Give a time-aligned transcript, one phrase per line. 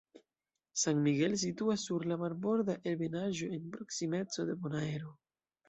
[0.83, 5.17] San Miguel situas sur la marborda ebenaĵo en proksimeco de Bonaero.